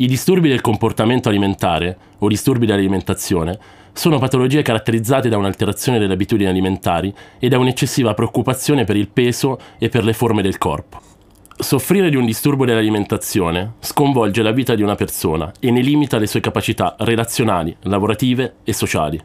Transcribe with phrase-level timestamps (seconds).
[0.00, 3.58] I disturbi del comportamento alimentare o disturbi dell'alimentazione
[3.92, 9.60] sono patologie caratterizzate da un'alterazione delle abitudini alimentari e da un'eccessiva preoccupazione per il peso
[9.78, 11.02] e per le forme del corpo.
[11.54, 16.26] Soffrire di un disturbo dell'alimentazione sconvolge la vita di una persona e ne limita le
[16.26, 19.20] sue capacità relazionali, lavorative e sociali.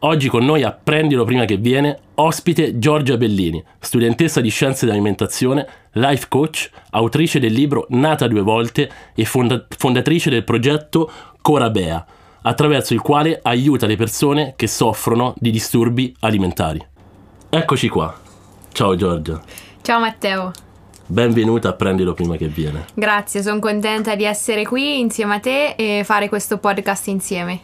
[0.00, 5.66] Oggi con noi a Prendilo prima che viene, ospite Giorgia Bellini, studentessa di scienze dell'alimentazione,
[5.92, 11.10] life coach, autrice del libro Nata due volte e fonda- fondatrice del progetto
[11.40, 12.04] Corabea,
[12.42, 16.84] attraverso il quale aiuta le persone che soffrono di disturbi alimentari.
[17.50, 18.14] Eccoci qua.
[18.72, 19.40] Ciao Giorgia.
[19.82, 20.50] Ciao Matteo.
[21.06, 22.84] Benvenuta a Prendilo prima che viene.
[22.94, 27.60] Grazie, sono contenta di essere qui insieme a te e fare questo podcast insieme.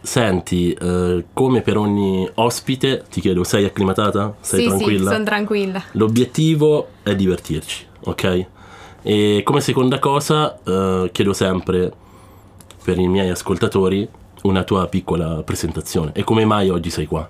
[0.00, 4.36] Senti, eh, come per ogni ospite, ti chiedo, sei acclimatata?
[4.40, 5.08] Sei sì, tranquilla?
[5.08, 5.82] sì, sono tranquilla.
[5.92, 8.46] L'obiettivo è divertirci, ok?
[9.02, 11.92] E come seconda cosa, eh, chiedo sempre
[12.82, 14.08] per i miei ascoltatori
[14.42, 16.12] una tua piccola presentazione.
[16.14, 17.28] E come mai oggi sei qua?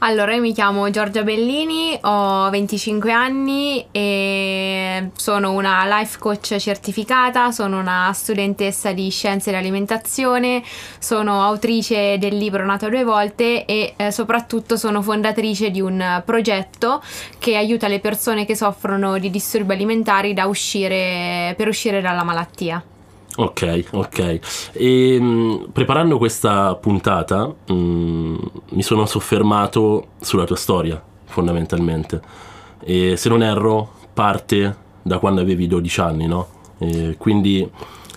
[0.00, 7.50] Allora, io mi chiamo Giorgia Bellini, ho 25 anni e sono una life coach certificata,
[7.50, 10.62] sono una studentessa di scienze dell'alimentazione,
[10.98, 17.02] sono autrice del libro Nato due volte e eh, soprattutto sono fondatrice di un progetto
[17.38, 22.82] che aiuta le persone che soffrono di disturbi alimentari uscire, per uscire dalla malattia.
[23.38, 24.70] Ok, ok.
[24.72, 28.36] E mh, preparando questa puntata mh,
[28.70, 32.20] mi sono soffermato sulla tua storia, fondamentalmente.
[32.80, 36.46] E se non erro, parte da quando avevi 12 anni, no?
[36.78, 37.68] E quindi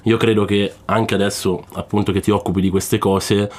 [0.03, 3.51] io credo che anche adesso, appunto, che ti occupi di queste cose,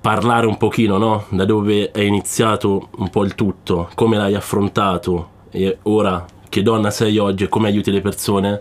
[0.00, 1.24] parlare un pochino, no?
[1.30, 6.90] Da dove è iniziato un po' il tutto, come l'hai affrontato e ora che donna
[6.90, 8.60] sei oggi e come aiuti le persone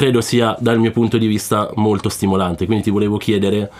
[0.00, 2.64] credo sia dal mio punto di vista molto stimolante.
[2.64, 3.70] Quindi ti volevo chiedere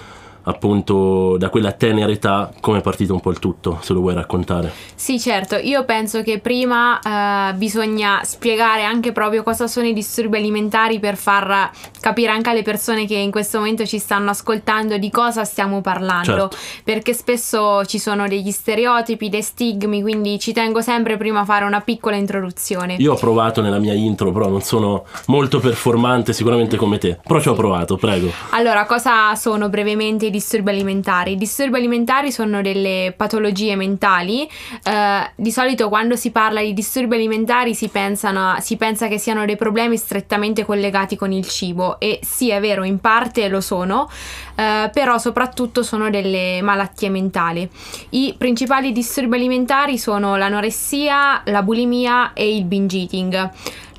[0.50, 4.14] appunto da quella tenera età come è partito un po' il tutto, se lo vuoi
[4.14, 4.70] raccontare.
[4.94, 10.36] Sì, certo, io penso che prima eh, bisogna spiegare anche proprio cosa sono i disturbi
[10.36, 11.70] alimentari per far
[12.00, 16.48] capire anche alle persone che in questo momento ci stanno ascoltando di cosa stiamo parlando,
[16.48, 16.56] Certo.
[16.84, 21.64] perché spesso ci sono degli stereotipi, dei stigmi, quindi ci tengo sempre prima a fare
[21.64, 22.94] una piccola introduzione.
[22.94, 27.40] Io ho provato nella mia intro, però non sono molto performante sicuramente come te, però
[27.40, 28.30] ci ho provato, prego.
[28.50, 30.38] Allora, cosa sono brevemente i disturbi
[30.70, 31.32] alimentari?
[31.32, 34.48] I disturbi alimentari sono delle patologie mentali.
[34.82, 39.44] eh, di solito quando si parla di disturbi alimentari si, pensano- si pensa che siano
[39.44, 44.08] dei problemi strettamente collegati con il cibo e sì, è vero, in parte lo sono,
[44.54, 47.68] eh, però soprattutto sono delle malattie mentali.
[48.10, 53.50] I principali disturbi alimentari sono l'anoressia, la bulimia e il binge eating.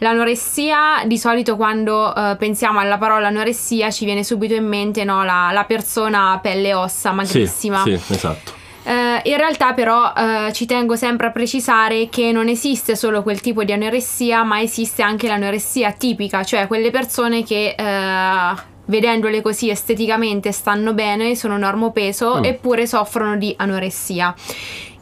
[0.04, 5.24] L'anoressia, di solito quando eh, pensiamo alla parola anoressia ci viene subito in mente no,
[5.24, 7.84] la, la persona a pelle e ossa, Sì, magrissima.
[7.84, 8.52] sì, esatto.
[8.84, 13.42] Eh, in realtà però eh, ci tengo sempre a precisare che non esiste solo quel
[13.42, 18.54] tipo di anoressia, ma esiste anche l'anoressia tipica, cioè quelle persone che eh,
[18.86, 22.44] vedendole così esteticamente stanno bene, sono normopeso, Mm.
[22.44, 24.34] eppure soffrono di anoressia.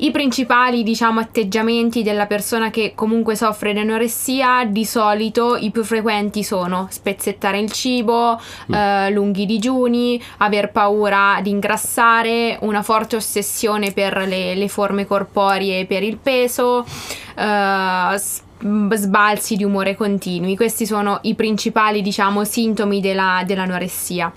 [0.02, 5.84] I principali, diciamo, atteggiamenti della persona che comunque soffre di anoressia, di solito i più
[5.84, 8.40] frequenti sono spezzettare il cibo,
[8.72, 15.82] eh, lunghi digiuni, aver paura di ingrassare, una forte ossessione per le, le forme corporee
[15.82, 16.86] e per il peso,
[17.36, 18.20] eh,
[18.94, 20.56] sbalzi di umore continui.
[20.56, 24.32] Questi sono i principali, diciamo, sintomi della- dell'anoressia.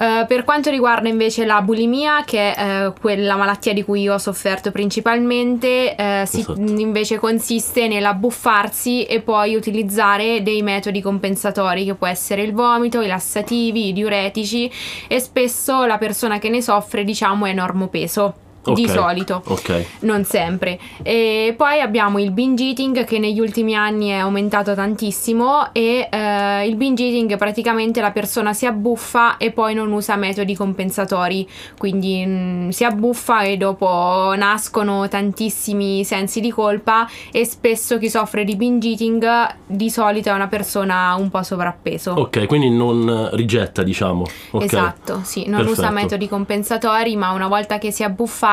[0.00, 4.14] Eh, per quanto riguarda invece la bulimia, che è eh, quella malattia di cui io
[4.14, 6.60] ho sofferto principalmente, eh, si- Esatto.
[6.60, 13.08] invece consiste nell'abbuffarsi e poi utilizzare dei metodi compensatori, che può essere il vomito, i
[13.08, 14.70] lassativi, i diuretici
[15.08, 18.34] e spesso la persona che ne soffre, diciamo, è normopeso.
[18.74, 19.84] Di Ok, solito Ok.
[20.00, 20.78] non sempre.
[21.02, 26.66] E poi abbiamo il binge eating che negli ultimi anni è aumentato tantissimo e eh,
[26.66, 31.48] il binge eating praticamente la persona si abbuffa e poi non usa metodi compensatori,
[31.78, 38.44] quindi mm, si abbuffa e dopo nascono tantissimi sensi di colpa e spesso chi soffre
[38.44, 42.12] di binge eating di solito è una persona un po' sovrappeso.
[42.12, 44.24] Ok, quindi non rigetta, diciamo.
[44.50, 44.62] Ok.
[44.64, 45.92] Esatto, sì, non usa Perfetto.
[45.92, 48.06] metodi compensatori, ma una volta che si è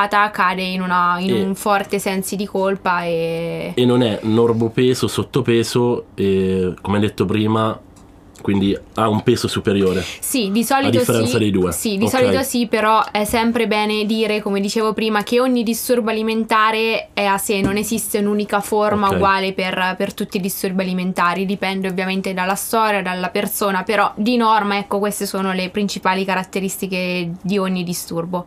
[0.05, 3.71] abbuffata cade in, una- in E- un forte sensi di colpa e...
[3.75, 7.77] E non è normopeso, sottopeso e come detto prima,
[8.41, 10.03] quindi ha un peso superiore.
[10.19, 11.37] Sì, di solito A differenza sì.
[11.39, 11.71] dei due.
[11.71, 12.09] Sì, di Ok.
[12.11, 17.23] solito sì, però è sempre bene dire, come dicevo prima, che ogni disturbo alimentare è
[17.25, 19.15] a sé, non esiste un'unica forma Ok.
[19.15, 24.37] uguale per, per tutti i disturbi alimentari, dipende ovviamente dalla storia, dalla persona, però di
[24.37, 28.45] norma, ecco, queste sono le principali caratteristiche di ogni disturbo.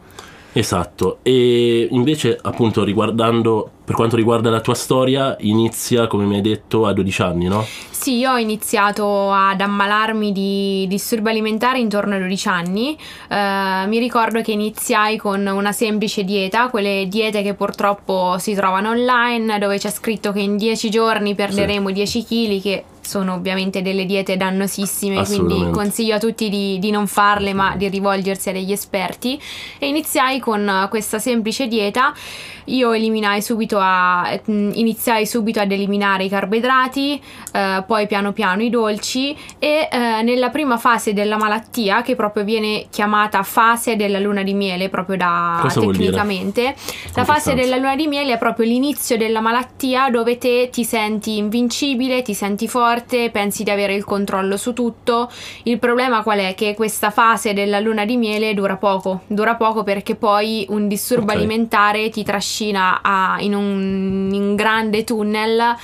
[0.53, 6.41] Esatto, e invece appunto riguardando, per quanto riguarda la tua storia, inizia come mi hai
[6.41, 7.65] detto a 12 anni, no?
[7.91, 12.97] Sì, io ho iniziato ad ammalarmi di disturbi alimentari intorno ai 12 anni.
[13.29, 18.91] Eh, mi ricordo che iniziai con una semplice dieta, quelle diete che purtroppo si trovano
[18.91, 24.05] online, dove c'è scritto che in 10 giorni perderemo 10 kg, che sono ovviamente delle
[24.05, 28.70] diete dannosissime, quindi consiglio a tutti di, di non farle, ma di rivolgersi a degli
[28.70, 29.40] esperti.
[29.78, 32.12] E iniziai con eh, questa semplice dieta.
[32.69, 37.19] Io eliminai subito a, eh, iniziai subito ad eliminare i carboidrati,
[37.52, 42.44] eh, poi piano piano i dolci e eh, nella prima fase della malattia, che proprio
[42.44, 46.75] viene chiamata fase della luna di miele, proprio da Cosa tecnicamente,
[47.14, 51.38] la fase della luna di miele è proprio l'inizio della malattia dove te ti senti
[51.38, 52.96] invincibile, ti senti forte,
[53.33, 55.31] pensi di avere il controllo su tutto.
[55.65, 56.55] Il problema qual è?
[56.55, 61.33] Che questa fase della luna di miele dura poco, dura poco perché poi un disturbo
[61.33, 61.39] Ok.
[61.39, 65.75] alimentare ti trascina a- in un in grande tunnel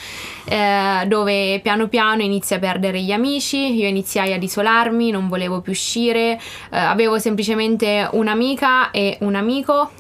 [0.47, 5.61] eh, dove piano piano inizi a perdere gli amici, io iniziai ad isolarmi, non volevo
[5.61, 6.33] più uscire,
[6.71, 9.91] eh, avevo semplicemente un'amica e un amico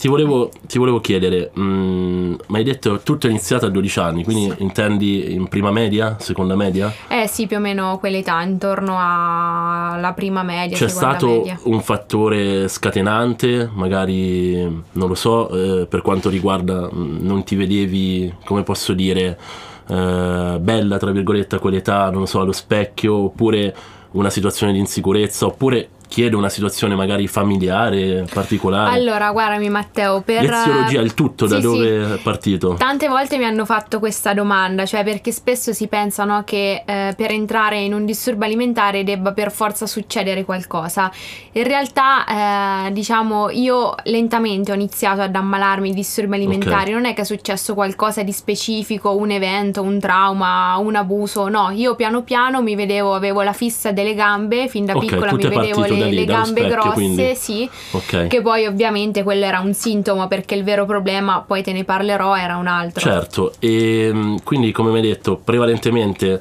[0.00, 4.24] Ti volevo, ti volevo chiedere, mm, mi hai detto tutto è iniziato a 12 anni,
[4.24, 6.90] quindi intendi in prima media, seconda media?
[7.06, 11.60] Eh sì, più o meno quell'età, intorno alla prima media, C'è stato media.
[11.64, 14.54] un fattore scatenante, magari
[14.92, 19.38] non lo so, eh, per quanto riguarda mm, non ti vedevi, come posso dire,
[19.86, 23.76] eh, bella tra virgolette a quell'età, non lo so, allo specchio, oppure
[24.12, 28.96] una situazione di insicurezza, oppure chiedo una situazione magari familiare, particolare.
[28.96, 30.42] Allora, guardami Matteo, per...
[30.42, 32.74] L'eziologia, il tutto, da Sì, dove è partito?
[32.74, 37.14] Tante volte mi hanno fatto questa domanda, cioè perché spesso si pensa no, che eh,
[37.16, 41.12] per entrare in un disturbo alimentare debba per forza succedere qualcosa.
[41.52, 47.14] In realtà, eh, diciamo, io lentamente ho iniziato ad ammalarmi di disturbi alimentari, non è
[47.14, 52.24] che è successo qualcosa di specifico, un evento, un trauma, un abuso, no, io piano
[52.24, 55.99] piano mi vedevo, avevo la fissa delle gambe, fin da Ok, piccola mi vedevo le,
[56.00, 57.34] da lì, le gambe specchio, grosse, quindi.
[57.34, 57.70] sì.
[57.92, 58.26] Ok.
[58.26, 62.36] Che poi ovviamente quello era un sintomo perché il vero problema, poi te ne parlerò,
[62.36, 63.00] era un altro.
[63.00, 66.40] Certo, e mm, quindi come mi hai detto, prevalentemente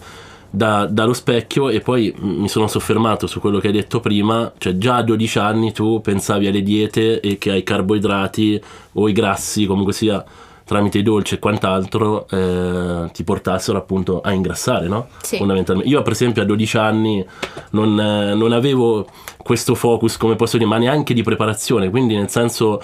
[0.49, 4.77] da- dallo specchio e poi mi sono soffermato su quello che hai detto prima, cioè
[4.77, 8.61] già a 12 anni tu pensavi alle diete e che ai carboidrati
[8.93, 10.23] o i grassi, comunque sia
[10.69, 15.07] tramite i dolci e quant'altro eh, ti portassero appunto a ingrassare, no?
[15.19, 15.37] Sì.
[15.37, 15.89] Fondamentalmente.
[15.89, 17.25] Io per esempio a 12 anni
[17.71, 19.07] non, eh, non avevo
[19.37, 22.79] questo focus, come posso dire, ma neanche di preparazione, quindi nel senso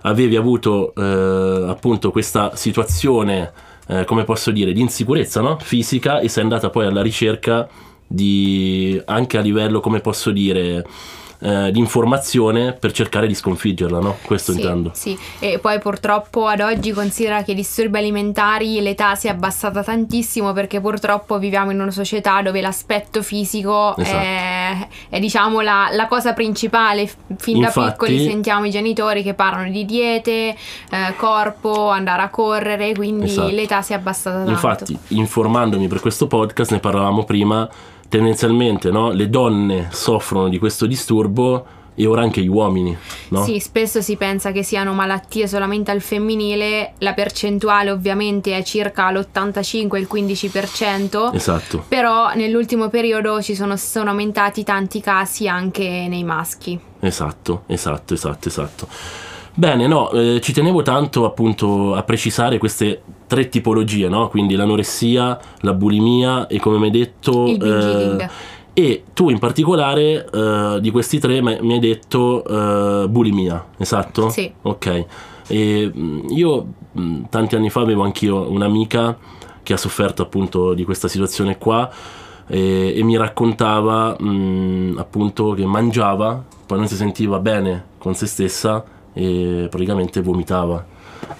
[0.00, 3.52] avevi avuto eh, appunto questa situazione,
[3.86, 5.58] eh, come posso dire, di insicurezza no?
[5.60, 7.68] fisica e sei andata poi alla ricerca
[8.04, 10.84] di, anche a livello, come posso dire,
[11.40, 14.16] eh, di informazione per cercare di sconfiggerla, no?
[14.22, 14.90] Questo Sì, intendo.
[14.94, 19.82] Sì, e poi purtroppo ad oggi considera che i disturbi alimentari l'età si è abbassata
[19.82, 24.16] tantissimo perché purtroppo viviamo in una società dove l'aspetto fisico Esatto.
[24.18, 27.08] è, è, diciamo la, la cosa principale.
[27.36, 30.56] Fin da Infatti- piccoli sentiamo i genitori che parlano di diete, eh,
[31.16, 33.48] corpo, andare a correre, quindi Esatto.
[33.48, 34.50] l'età si è abbassata tanto.
[34.50, 37.68] Infatti, informandomi per questo podcast, ne parlavamo prima,
[38.08, 39.10] tendenzialmente no?
[39.10, 42.96] le donne soffrono di questo disturbo e ora anche gli uomini,
[43.30, 43.42] no?
[43.42, 49.10] Sì, spesso si pensa che siano malattie solamente al femminile, la percentuale ovviamente è circa
[49.10, 51.34] l'85 il 15%.
[51.34, 51.84] Esatto.
[51.88, 56.78] Però nell'ultimo periodo ci sono, sono aumentati tanti casi anche nei maschi.
[57.00, 58.88] Esatto, esatto, esatto, esatto.
[59.58, 64.28] Bene, no, eh, ci tenevo tanto appunto a precisare queste tre tipologie, no?
[64.28, 67.44] Quindi l'anoressia, la bulimia e come mi hai detto...
[67.46, 68.30] Il binge eh,
[68.72, 74.28] e tu in particolare eh, di questi tre mi hai detto eh, bulimia, esatto?
[74.28, 74.48] Sì.
[74.62, 75.06] Ok.
[75.48, 79.18] E mh, io mh, tanti anni fa avevo anch'io un'amica
[79.64, 81.90] che ha sofferto appunto di questa situazione qua
[82.46, 88.26] e, e mi raccontava mh, appunto che mangiava, poi non si sentiva bene con se
[88.26, 88.84] stessa
[89.18, 90.84] e praticamente vomitava.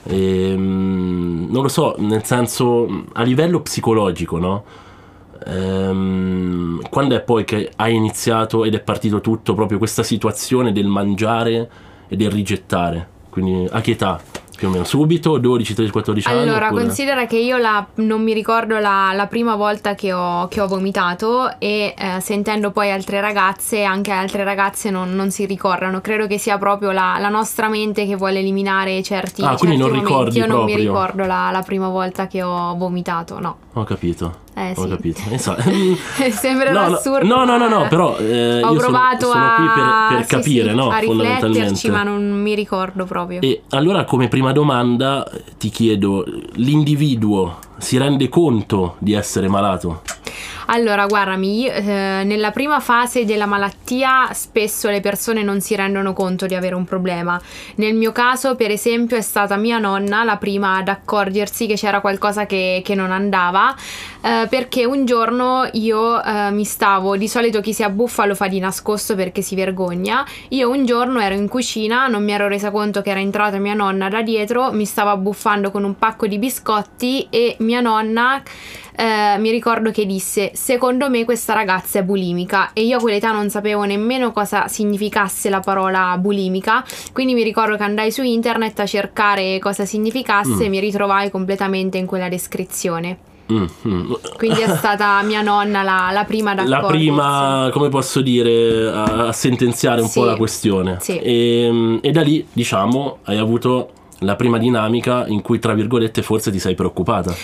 [0.03, 4.65] E, mh, non lo so, nel senso a livello psicologico, no?
[5.47, 10.87] Ehm, quando è poi che hai iniziato ed è partito tutto proprio questa situazione del
[10.87, 11.71] mangiare
[12.09, 13.17] e del rigettare?
[13.31, 14.21] Quindi a che età
[14.59, 16.41] più o meno subito, 12, 13, 14 anni?
[16.41, 20.49] Allora, oppure- considera che io la- non mi ricordo la, la prima volta che ho,
[20.49, 25.47] che ho vomitato e eh, sentendo poi altre ragazze, anche altre ragazze non, non si
[25.47, 26.01] ricordano.
[26.01, 29.79] Credo che sia proprio la, la nostra mente che vuole eliminare certi, Ah, quindi certi
[29.79, 30.05] non momenti.
[30.09, 33.57] ricordi Io non mi ricordo la, la prima volta che ho vomitato, no.
[33.81, 34.35] Ho capito.
[34.55, 34.89] Eh, Ho sì.
[34.89, 35.21] capito.
[35.31, 35.57] Eh, so-
[36.31, 37.25] Sembra No, assurdo.
[37.27, 40.27] no, no, no, no, però eh, ho io sono- provato sono, a, qui per, per
[40.27, 40.89] sì, capire, sì, no?
[40.91, 41.91] a rifletterci, Fondamentalmente.
[41.91, 43.41] ma non mi ricordo proprio.
[43.41, 45.25] E allora come prima domanda
[45.59, 50.03] ti chiedo, l'individuo si rende conto di essere malato?
[50.71, 56.45] Allora, guardami, eh, nella prima fase della malattia spesso le persone non si rendono conto
[56.45, 57.41] di avere un problema.
[57.77, 62.03] Nel mio caso, per esempio, è stata mia nonna la prima ad accorgersi che c'era
[62.03, 63.75] qualcosa che, che non andava,
[64.21, 68.47] eh, perché un giorno io eh, mi stavo, di solito chi si abbuffa lo fa
[68.47, 72.71] di nascosto perché si vergogna, io un giorno ero in cucina, non mi ero resa
[72.71, 76.39] conto che era entrata mia nonna da dietro, mi stavo abbuffando con un pacco di
[76.39, 78.43] biscotti e mia nonna
[78.99, 83.31] eh, mi ricordo che disse secondo me questa ragazza è bulimica e io a quell'età
[83.31, 88.81] non sapevo nemmeno cosa significasse la parola bulimica quindi mi ricordo che andai su internet
[88.81, 93.19] a cercare cosa significasse e mi ritrovai completamente in quella descrizione
[93.51, 94.13] Mm, mm.
[94.37, 99.29] quindi è stata mia nonna la, la prima ad La prima, come posso dire, a,
[99.29, 100.99] a sentenziare un Sì, po' la questione.
[101.01, 101.19] sì.
[101.19, 106.51] E, e da lì, diciamo, hai avuto la prima dinamica in cui, tra virgolette, forse
[106.51, 107.35] ti sei preoccupata.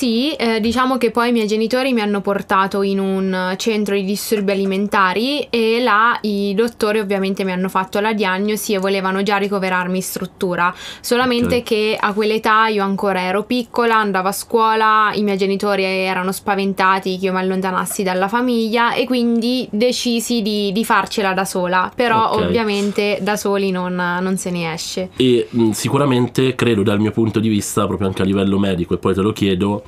[0.00, 3.94] Sì, eh, diciamo che poi i miei genitori mi hanno portato in un eh, centro
[3.94, 9.22] di disturbi alimentari e là i dottori ovviamente mi hanno fatto la diagnosi e volevano
[9.22, 11.62] già ricoverarmi in struttura, solamente Ok.
[11.64, 17.18] che a quell'età io ancora ero piccola, andavo a scuola, i miei genitori erano spaventati
[17.18, 22.30] che io mi allontanassi dalla famiglia e quindi decisi di, di farcela da sola, però
[22.30, 22.40] Ok.
[22.44, 25.10] ovviamente da soli non, non se ne esce.
[25.16, 28.96] E mh, sicuramente, credo dal mio punto di vista, proprio anche a livello medico, e
[28.96, 29.82] poi te lo chiedo,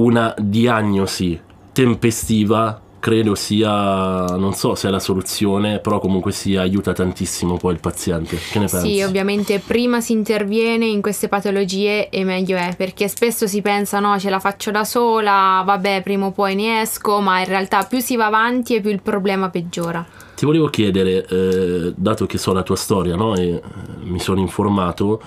[0.00, 1.38] una diagnosi
[1.72, 7.72] tempestiva credo sia, non so se è la soluzione, però comunque sia aiuta tantissimo poi
[7.72, 8.36] il paziente.
[8.36, 8.94] Che ne pensi?
[8.94, 14.00] Sì, ovviamente prima si interviene in queste patologie e meglio è, perché spesso si pensa
[14.00, 17.84] no, ce la faccio da sola, vabbè, prima o poi ne esco, ma in realtà
[17.84, 20.06] più si va avanti e più il problema peggiora.
[20.36, 23.62] Ti volevo chiedere, eh, dato che so la tua storia no, e eh,
[24.02, 25.20] mi sono informato,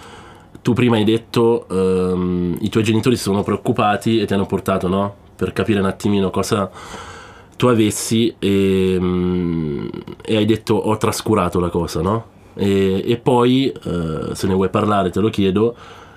[0.63, 4.88] tu prima hai detto ehm, i tuoi genitori si sono preoccupati e ti hanno portato
[4.88, 6.72] no, per capire un attimino cosa
[7.55, 9.88] tu avessi e, mm,
[10.25, 12.25] e hai detto ho trascurato la cosa, no?
[12.55, 15.75] E, e poi, eh, se ne vuoi parlare, te lo chiedo,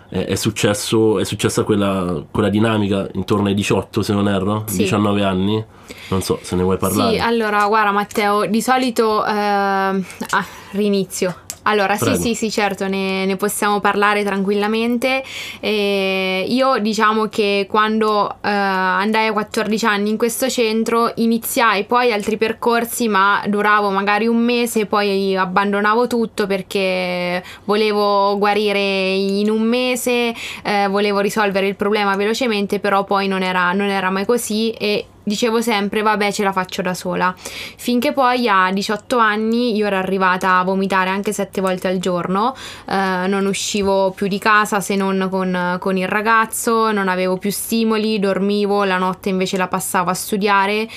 [0.08, 4.78] è, successo, è successa quella, quella dinamica intorno ai 18, se non erro, Sì.
[4.78, 5.64] 19 anni,
[6.10, 7.16] non so se ne vuoi parlare.
[7.16, 11.44] Sì, allora, guarda Matteo, di solito ehm, ah, rinizio.
[11.66, 12.14] Allora, Prego.
[12.14, 15.22] sì, sì, sì, certo, ne, ne possiamo parlare tranquillamente.
[15.60, 22.12] Eh, io diciamo che quando eh, andai a 14 anni in questo centro iniziai poi
[22.12, 29.62] altri percorsi, ma duravo magari un mese, poi abbandonavo tutto perché volevo guarire in un
[29.62, 34.70] mese, eh, volevo risolvere il problema velocemente, però poi non era, non era mai così
[34.70, 37.34] e dicevo sempre vabbè ce la faccio da sola.
[37.36, 42.54] Finché poi a 18 anni io ero arrivata a vomitare anche 7 volte al giorno.
[42.88, 47.50] Eh, non uscivo più di casa se non con, con il ragazzo non avevo più
[47.50, 50.88] stimoli dormivo la notte invece la passavo a studiare.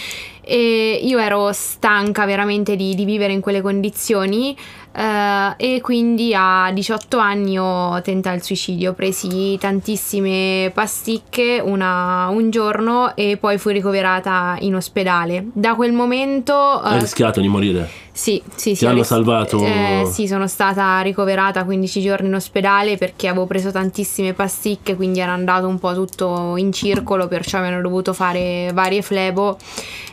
[0.42, 4.56] E io ero stanca veramente di, di vivere in quelle condizioni
[5.00, 12.28] eh, e quindi a 18 anni ho tentato il suicidio, ho presi tantissime pasticche una-
[12.30, 15.46] un giorno e poi fui ricoverata in ospedale.
[15.54, 16.54] Da quel momento...
[16.54, 17.90] Hai eh, rischiato di morire?
[18.12, 18.80] sì, sì, sì.
[18.80, 19.64] Ti hanno ris- salvato?
[19.64, 25.22] Eh, sì, sono stata ricoverata 15 giorni in ospedale perché avevo preso tantissime pasticche, quindi
[25.22, 29.58] era andato un po' tutto in circolo, perciò mi hanno dovuto fare varie flebo.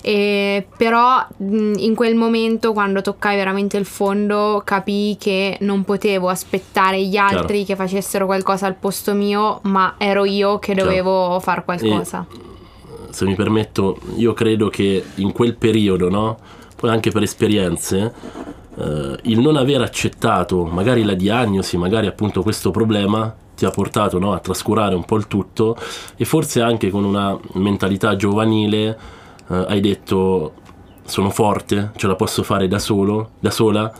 [0.02, 6.28] E, però mh, in quel momento, quando toccai veramente il fondo, capii che non potevo
[6.28, 10.88] aspettare gli altri che facessero qualcosa al posto mio, ma ero io che Chiaro.
[10.88, 12.26] dovevo fare qualcosa.
[13.10, 16.36] se mi permetto, io credo che in quel periodo, no?
[16.76, 18.12] Poi anche per esperienze,
[18.76, 24.18] eh, il non aver accettato magari la diagnosi, magari appunto questo problema, ti ha portato
[24.18, 25.78] no, a trascurare un po' il tutto
[26.14, 28.98] e forse anche con una mentalità giovanile
[29.48, 30.52] eh, hai detto
[31.04, 33.90] sono forte, ce la posso fare da solo, da sola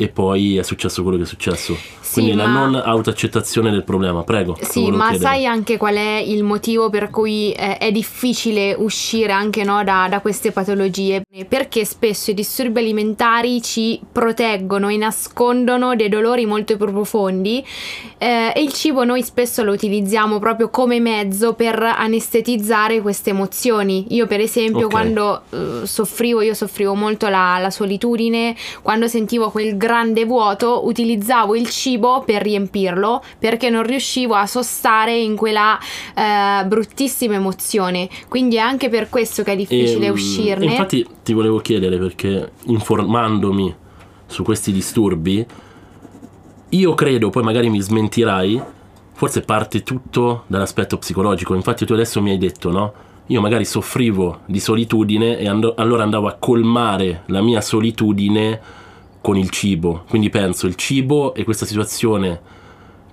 [0.00, 1.76] e poi è successo quello che è successo.
[2.00, 4.56] Sì, Quindi la ma- non autoaccettazione del problema, prego.
[4.62, 5.18] Sì, ma chiedere.
[5.18, 10.06] sai anche qual è il motivo per cui eh, è difficile uscire anche no, da,
[10.08, 11.22] da queste patologie?
[11.46, 17.62] Perché spesso i disturbi alimentari ci proteggono e nascondono dei dolori molto più profondi
[18.16, 24.06] eh, e il cibo noi spesso lo utilizziamo proprio come mezzo per anestetizzare queste emozioni.
[24.14, 24.90] Io per esempio Ok.
[24.90, 29.88] quando eh, soffrivo, io soffrivo molto la, la solitudine, quando sentivo quel grande
[30.24, 35.78] vuoto utilizzavo il cibo per riempirlo perché non riuscivo a sostare in quella
[36.14, 38.08] eh, bruttissima emozione.
[38.28, 40.64] Quindi è anche per questo che è difficile Ehm, uscirne.
[40.66, 43.74] Infatti ti volevo chiedere perché informandomi
[44.26, 45.44] su questi disturbi,
[46.70, 48.62] io credo, poi magari mi smentirai,
[49.12, 51.54] forse parte tutto dall'aspetto psicologico.
[51.54, 52.92] Infatti tu adesso mi hai detto, no?
[53.26, 58.60] Io magari soffrivo di solitudine e ando- allora andavo a colmare la mia solitudine
[59.20, 60.04] con il cibo.
[60.08, 62.40] Quindi penso il cibo e questa situazione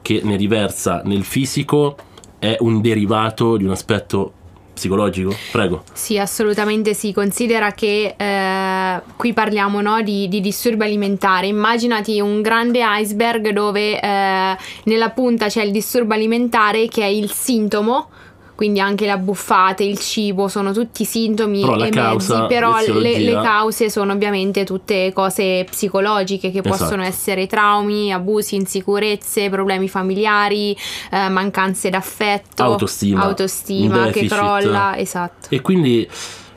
[0.01, 1.95] che ne riversa nel fisico
[2.39, 4.33] è un derivato di un aspetto
[4.77, 5.35] psicologico?
[5.51, 5.83] Prego.
[5.91, 7.11] Sì, assolutamente sì.
[7.11, 11.49] Considera che eh, qui parliamo no, di, di disturbi alimentari.
[11.49, 17.31] Immaginati un grande iceberg dove eh, nella punta c'è il disturbo alimentare che è il
[17.31, 18.09] sintomo.
[18.57, 23.19] Quindi anche le abbuffate, il cibo sono tutti sintomi Però la e mezzi, però le,
[23.19, 27.07] le cause sono ovviamente tutte cose psicologiche che possono Esatto.
[27.07, 30.75] essere traumi, abusi, insicurezze, problemi familiari,
[31.11, 35.49] eh, mancanze d'affetto, Autostima, autostima che crolla, esatto.
[35.49, 36.09] E quindi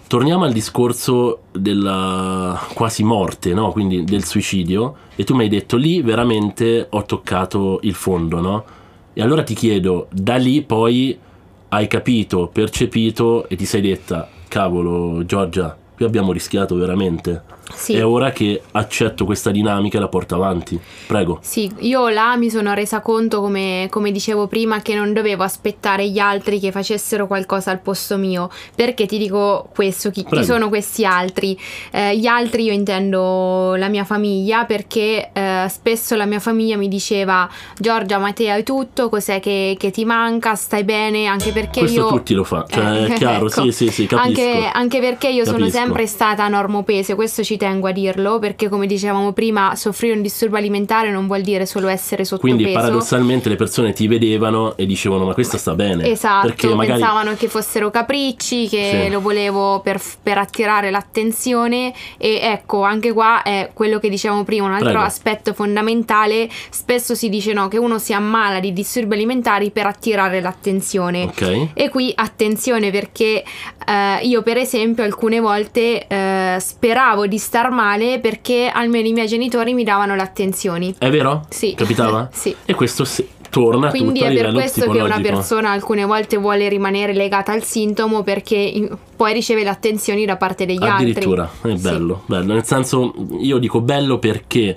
[0.06, 3.72] torniamo al discorso della quasi morte, no?
[3.72, 4.96] Quindi del suicidio.
[5.16, 8.64] E tu mi hai detto lì veramente ho toccato il fondo, no?
[9.12, 11.18] E allora ti chiedo, da lì poi
[11.72, 17.42] hai capito, percepito e ti sei detta, cavolo Giorgia, qui abbiamo rischiato veramente.
[17.74, 17.94] Sì.
[17.94, 20.78] È ora che accetto questa dinamica e la porto avanti.
[21.06, 21.38] Prego.
[21.42, 26.08] Sì, io là mi sono resa conto, come, come dicevo prima, che non dovevo aspettare
[26.08, 28.50] gli altri che facessero qualcosa al posto mio.
[28.74, 31.58] Perché ti dico questo, chi, chi sono questi altri?
[31.90, 36.88] Eh, gli altri io intendo la mia famiglia, perché eh, spesso la mia famiglia mi
[36.88, 37.48] diceva
[37.78, 41.26] Giorgia, ma te hai tutto, cos'è che, che ti manca, stai bene?
[41.26, 42.08] Anche perché Questo io...
[42.08, 43.62] tutti lo fa, cioè è chiaro, ecco.
[43.62, 44.40] sì, sì, sì, capisco.
[44.40, 45.78] Anche, anche perché io sono Capisco.
[45.78, 50.56] sempre stata normopeso, questo ci tengo a dirlo, perché come dicevamo prima, soffrire un disturbo
[50.56, 52.56] alimentare non vuol dire solo essere sottopeso.
[52.56, 56.10] Quindi paradossalmente le persone ti vedevano e dicevano ma questa sta bene.
[56.10, 59.10] Esatto, Perché magari pensavano che fossero capricci, che Sì.
[59.10, 64.64] lo volevo per, per attirare l'attenzione e ecco, anche qua è quello che dicevamo prima,
[64.66, 65.04] un altro Prego.
[65.04, 70.40] aspetto fondamentale, spesso si dice no, che uno si ammala di disturbi alimentari per attirare
[70.40, 71.24] l'attenzione.
[71.24, 71.68] Ok.
[71.74, 73.44] E qui attenzione perché
[73.86, 79.26] eh, io per esempio alcune volte eh, speravo di star male perché almeno i miei
[79.26, 80.94] genitori mi davano le attenzioni.
[80.96, 81.46] È vero?
[81.48, 81.74] Sì.
[81.74, 82.28] Capitava?
[82.32, 82.54] Sì.
[82.64, 87.12] E questo se- torna Quindi è per questo che una persona alcune volte vuole rimanere
[87.12, 91.72] legata al sintomo perché in- poi riceve le attenzioni da parte degli Addirittura, altri.
[91.72, 91.82] è Sì.
[91.82, 92.52] bello, bello.
[92.52, 94.76] Nel senso, io dico bello perché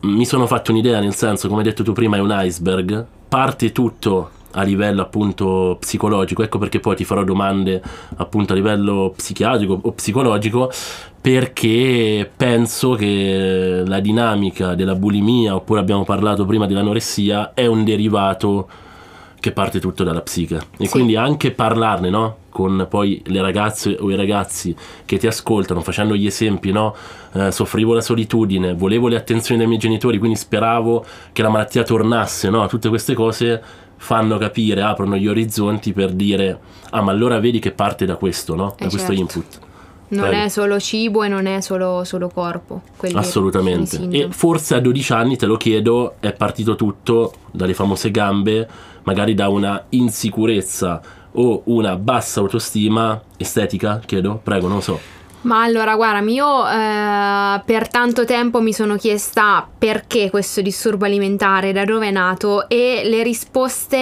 [0.00, 3.70] mi sono fatto un'idea, nel senso, come hai detto tu prima, è un iceberg, parte
[3.72, 7.82] tutto a livello appunto psicologico, ecco perché poi ti farò domande
[8.16, 10.70] appunto a livello psichiatrico o psicologico,
[11.20, 18.68] perché penso che la dinamica della bulimia, oppure abbiamo parlato prima dell'anoressia, è un derivato
[19.40, 20.56] che parte tutto dalla psiche.
[20.78, 20.88] E Sì.
[20.88, 22.36] quindi anche parlarne, no?
[22.48, 26.94] Con poi le ragazze o i ragazzi che ti ascoltano, facendo gli esempi, no?
[27.32, 31.82] Eh, soffrivo la solitudine, volevo le attenzioni dei miei genitori, quindi speravo che la malattia
[31.82, 32.66] tornasse, no?
[32.66, 33.62] Tutte queste cose
[33.96, 36.58] fanno capire, aprono gli orizzonti per dire,
[36.90, 38.74] ah ma allora vedi che parte da questo, no?
[38.78, 39.20] Da Eh, questo certo.
[39.20, 39.58] input.
[40.08, 40.44] Non Prego.
[40.44, 42.82] è solo cibo e non è solo, solo corpo.
[43.14, 44.06] Assolutamente.
[44.10, 48.68] E forse a 12 anni, te lo chiedo, è partito tutto dalle famose gambe,
[49.02, 51.00] magari da una insicurezza
[51.32, 54.40] o una bassa autostima estetica, chiedo?
[54.42, 55.00] Prego, non lo so.
[55.46, 61.72] Ma allora, guarda, io eh, per tanto tempo mi sono chiesta perché questo disturbo alimentare,
[61.72, 63.96] da dove è nato e le risposte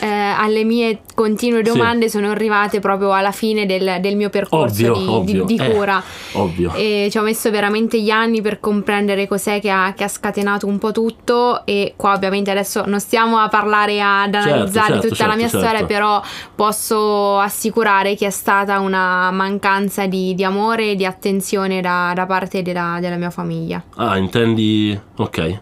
[0.00, 1.70] eh, alle mie continue Sì.
[1.70, 5.44] domande sono arrivate proprio alla fine del, del mio percorso Ovvio, di, ovvio.
[5.44, 6.02] di- di Eh, cura.
[6.32, 6.72] Ovvio.
[6.74, 10.66] E ci ho messo veramente gli anni per comprendere cos'è che ha, che ha scatenato
[10.66, 15.08] un po' tutto e qua ovviamente adesso non stiamo a parlare ad Certo, analizzare certo,
[15.08, 15.66] tutta la certo, mia certo.
[15.66, 16.22] storia però
[16.54, 22.62] posso assicurare che è stata una mancanza di, di amore di attenzione da, da parte
[22.62, 23.82] della, della mia famiglia.
[23.96, 24.98] Ah, intendi...
[25.16, 25.60] Ok.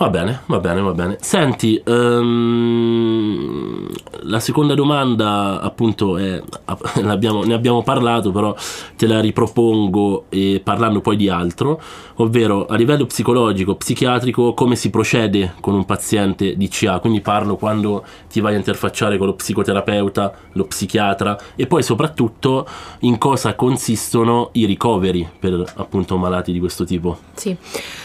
[0.00, 1.18] Va bene, va bene, va bene.
[1.20, 3.86] Senti, ehm,
[4.22, 6.40] la seconda domanda appunto è,
[7.02, 8.56] ne abbiamo parlato, però
[8.96, 11.78] te la ripropongo e parlando poi di altro,
[12.14, 17.56] ovvero a livello psicologico, psichiatrico, come si procede con un paziente di CA, quindi parlo
[17.56, 22.66] quando ti vai a interfacciare con lo psicoterapeuta, lo psichiatra e poi soprattutto
[23.00, 27.18] in cosa consistono i ricoveri per appunto malati di questo tipo.
[27.34, 27.54] Sì.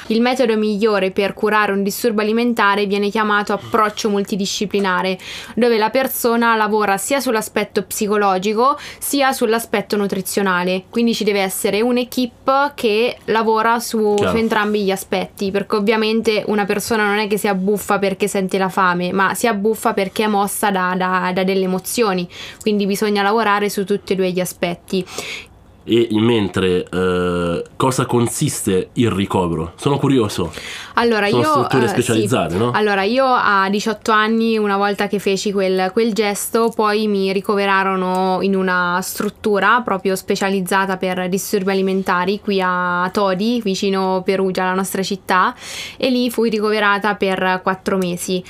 [0.08, 5.18] Il metodo migliore per curare un disturbo alimentare viene chiamato approccio multidisciplinare,
[5.56, 10.84] dove la persona lavora sia sull'aspetto psicologico sia sull'aspetto nutrizionale.
[10.90, 16.66] Quindi ci deve essere un'equipe che lavora su, su entrambi gli aspetti, perché ovviamente una
[16.66, 20.28] persona non è che si abbuffa perché sente la fame, ma si abbuffa perché è
[20.28, 22.28] mossa da, da- da delle emozioni.
[22.62, 25.06] Quindi bisogna lavorare su tutti e due gli aspetti.
[25.88, 29.74] E mentre eh, cosa consiste il ricovero?
[29.76, 30.52] Sono curioso.
[30.96, 32.58] Allora, Sono io, strutture specializzate, sì.
[32.58, 32.72] no?
[32.72, 38.40] Allora, io a 18 anni, una volta che feci quel, quel gesto, poi mi ricoverarono
[38.42, 45.04] in una struttura proprio specializzata per disturbi alimentari qui a Todi, vicino Perugia, la nostra
[45.04, 45.54] città,
[45.98, 48.44] e lì fui ricoverata per 4 mesi.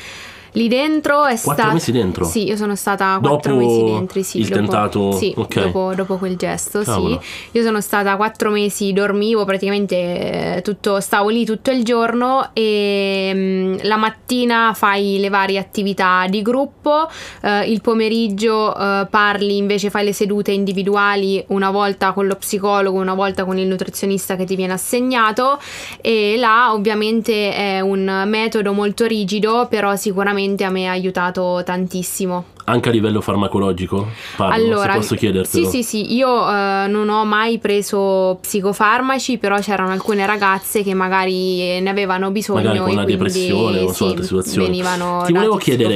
[0.55, 1.73] Lì dentro è Quattro stato.
[1.73, 2.23] mesi dentro?
[2.25, 4.23] Sì, io sono stata 4 Dopo mesi dentro.
[4.23, 5.59] Sì, il dopo, tentato- Sì, ok.
[5.63, 7.19] dopo, dopo quel gesto, Cavolo.
[7.21, 7.57] sì.
[7.57, 13.31] Io sono stata quattro mesi, dormivo praticamente eh, tutto, stavo lì tutto il giorno e
[13.33, 17.09] mm, la mattina fai le varie attività di gruppo,
[17.41, 22.97] eh, il pomeriggio eh, parli invece fai le sedute individuali una volta con lo psicologo,
[22.97, 25.59] una volta con il nutrizionista che ti viene assegnato
[25.99, 32.45] e là ovviamente è un metodo molto rigido, però sicuramente a me ha aiutato tantissimo.
[32.67, 34.07] Anche a livello farmacologico?
[34.35, 35.69] Parlo, se posso chiedertelo.
[35.69, 40.93] Sì, sì, sì, io eh, non ho mai preso psicofarmaci, però c'erano alcune ragazze che
[40.95, 44.65] magari ne avevano bisogno Magari con la quindi, depressione o sì, altre situazioni.
[44.67, 45.95] venivano Ti volevo chiedere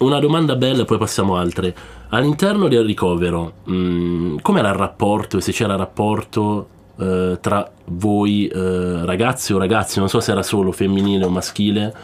[0.00, 1.74] una domanda bella e poi passiamo a altre.
[2.10, 9.04] All'interno del ricovero, mh, com'era il rapporto e se c'era rapporto eh, tra voi eh,
[9.06, 9.98] ragazzi o ragazzi?
[10.00, 11.94] Non so se era solo femminile o maschile.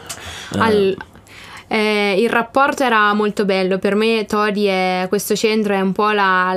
[0.54, 0.96] Eh, Al-
[1.68, 6.10] eh, il rapporto era molto bello, per me Todi è, questo centro è un po'
[6.10, 6.56] la-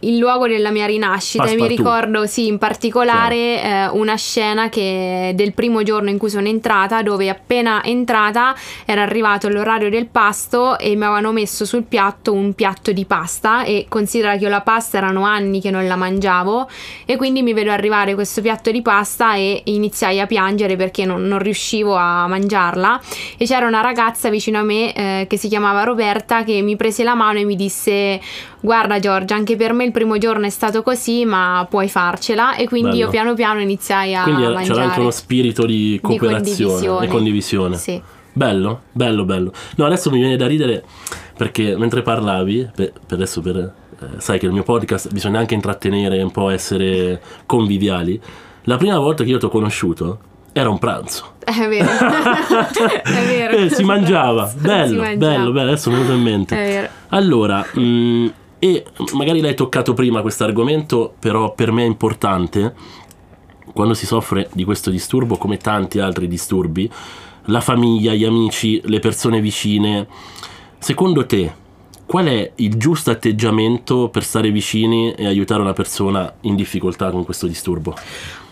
[0.00, 1.44] il luogo della mia rinascita.
[1.44, 6.30] E mi ricordo sì in particolare eh, una scena che del primo giorno in cui
[6.30, 11.84] sono entrata dove appena entrata era arrivato l'orario del pasto e mi avevano messo sul
[11.84, 13.62] piatto un piatto di pasta.
[13.62, 16.68] E considera che io la pasta erano anni che non la mangiavo.
[17.06, 21.22] E quindi mi vedo arrivare questo piatto di pasta e iniziai a piangere perché non,
[21.22, 23.00] non riuscivo a mangiarla.
[23.36, 27.02] E c'era una ragazza vicino a me eh, che si chiamava Roberta che mi prese
[27.02, 28.20] la mano e mi disse
[28.60, 32.68] guarda Giorgia anche per me il primo giorno è stato così ma puoi farcela e
[32.68, 33.02] quindi Bello.
[33.04, 37.08] io piano piano iniziai a Quindi mangiare c'era anche uno spirito di di cooperazione e
[37.08, 37.76] condivisione.
[37.76, 38.00] Sì.
[38.32, 39.52] Bello, bello, bello.
[39.76, 40.84] No, adesso mi viene da ridere
[41.36, 45.54] perché mentre parlavi, per, per adesso per, eh, sai che il mio podcast bisogna anche
[45.54, 48.20] intrattenere, un po' essere conviviali.
[48.64, 50.18] La prima volta che io ti ho conosciuto
[50.52, 51.34] era un pranzo.
[51.44, 51.88] È vero.
[53.02, 53.56] è vero.
[53.56, 54.48] Eh, si mangiava.
[54.48, 55.16] Si Bello, mangiava.
[55.16, 56.56] bello, bello, adesso mi è venuto in mente.
[56.56, 56.88] È vero.
[57.08, 58.84] Allora, mh, e
[59.14, 62.74] magari l'hai toccato prima questo argomento, però per me è importante.
[63.72, 66.90] Quando si soffre di questo disturbo, come tanti altri disturbi,
[67.44, 70.06] la famiglia, gli amici, le persone vicine,
[70.78, 71.54] secondo te
[72.04, 77.24] qual è il giusto atteggiamento per stare vicini e aiutare una persona in difficoltà con
[77.24, 77.94] questo disturbo?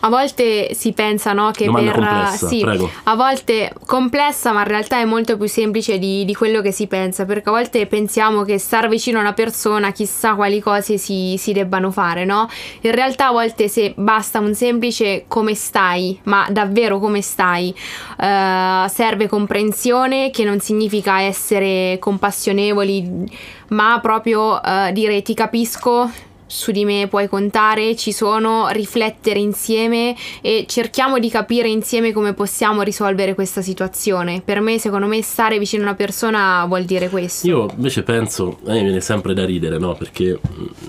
[0.01, 2.89] A volte si pensa no, che Domanda per complessa, sì, prego.
[3.03, 6.87] a volte complessa, ma in realtà è molto più semplice di, di quello che si
[6.87, 11.35] pensa, perché a volte pensiamo che star vicino a una persona chissà quali cose si,
[11.37, 12.49] si debbano fare, no?
[12.81, 17.75] In realtà a volte se basta un semplice come stai, ma davvero come stai,
[18.19, 23.29] eh, serve comprensione che non significa essere compassionevoli,
[23.69, 26.09] ma proprio eh, dire ti capisco,
[26.49, 32.33] su di me puoi contare, ci sono, riflettere insieme e cerchiamo di capire insieme come
[32.33, 34.41] possiamo risolvere questa situazione.
[34.43, 37.45] Per me, secondo me, stare vicino a una persona vuol dire questo.
[37.45, 39.93] Io invece penso, a me viene sempre da ridere, no?
[39.93, 40.39] Perché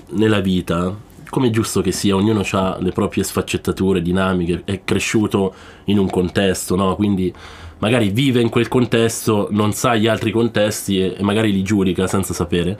[0.09, 0.95] nella vita,
[1.29, 5.53] come è giusto che sia, ognuno ha le proprie sfaccettature, dinamiche, è cresciuto
[5.85, 6.95] in un contesto, no?
[6.95, 7.31] Quindi
[7.77, 12.33] magari vive in quel contesto, non sa gli altri contesti e magari li giudica senza
[12.33, 12.79] sapere.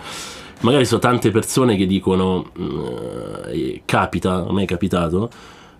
[0.61, 2.81] Magari sono tante persone che dicono, mh,
[3.47, 5.29] e capita, a me è capitato,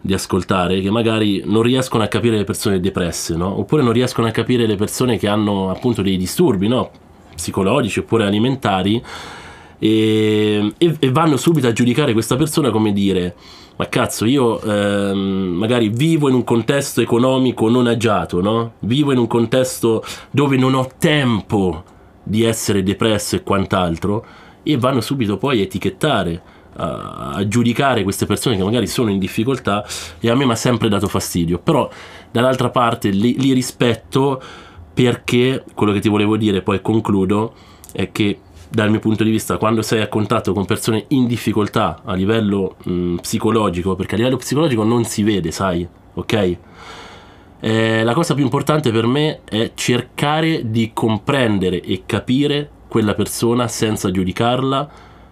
[0.01, 3.59] di ascoltare che magari non riescono a capire le persone depresse, no?
[3.59, 6.89] Oppure non riescono a capire le persone che hanno appunto dei disturbi, no?
[7.35, 9.01] Psicologici oppure alimentari
[9.77, 13.35] e, e, e vanno subito a giudicare questa persona come dire
[13.81, 15.17] ma cazzo, io ehm,
[15.57, 18.73] magari vivo in un contesto economico non agiato, no?
[18.81, 21.83] Vivo in un contesto dove non ho tempo
[22.21, 24.23] di essere depresso e quant'altro,
[24.63, 26.41] e vanno subito poi a etichettare,
[26.75, 29.85] a, a giudicare queste persone che magari sono in difficoltà,
[30.19, 31.59] e a me mi ha sempre dato fastidio.
[31.59, 31.89] Però,
[32.31, 34.41] dall'altra parte, li, li rispetto
[34.93, 37.53] perché quello che ti volevo dire, poi concludo,
[37.91, 42.01] è che dal mio punto di vista, quando sei a contatto con persone in difficoltà
[42.05, 46.57] a livello mh, psicologico, perché a livello psicologico non si vede, sai, ok?
[47.59, 53.69] Eh, la cosa più importante per me è cercare di comprendere e capire quella persona
[53.69, 54.89] senza giudicarla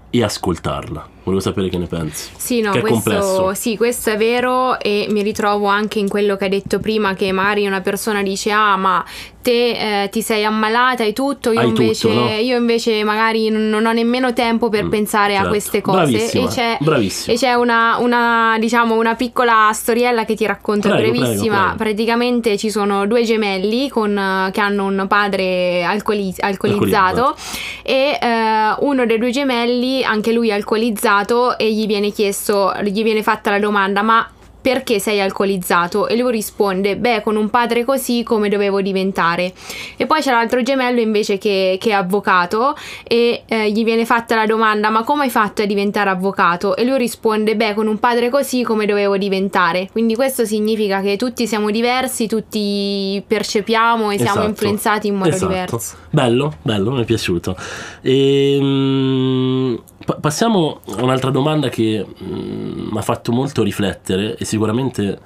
[0.10, 1.10] e ascoltarla.
[1.30, 2.32] Volevo sapere che ne pensi.
[2.36, 6.46] Sì, no, che questo, sì, questo, è vero e mi ritrovo anche in quello che
[6.46, 9.06] hai detto prima, che magari una persona dice ah ma
[9.42, 12.30] te eh, ti sei ammalata e tutto, io, invece, tutto, no?
[12.36, 15.48] io invece magari non ho nemmeno tempo per mm, pensare certo.
[15.48, 15.98] a queste cose.
[15.98, 17.34] Bravissima, e c'è, bravissima.
[17.34, 21.36] E c'è una, una, diciamo, una piccola storiella che ti racconto prego, brevissima.
[21.36, 21.76] Prego, prego.
[21.78, 27.36] Praticamente ci sono due gemelli con, che hanno un padre alcoli, alcolizzato
[27.84, 31.19] e eh, uno dei due gemelli, anche lui alcolizzato,
[31.58, 34.28] e gli viene chiesto, gli viene fatta la domanda ma
[34.62, 36.08] perché sei alcolizzato?
[36.08, 39.54] E lui risponde, beh, con un padre così come dovevo diventare.
[39.98, 44.36] E poi c'è l'altro gemello invece che, che è avvocato e eh, gli viene fatta
[44.36, 46.76] la domanda, ma come hai fatto a diventare avvocato?
[46.76, 49.90] E lui risponde, beh, con un padre così come dovevo diventare.
[49.92, 54.32] Quindi questo significa che tutti siamo diversi, tutti percepiamo e esatto.
[54.32, 55.48] siamo influenzati in modo esatto.
[55.48, 55.98] diverso.
[56.10, 57.56] Bello, bello, mi è piaciuto.
[58.02, 59.82] E, um,
[60.20, 65.20] passiamo a un'altra domanda che mi ha fatto molto riflettere e sicuramente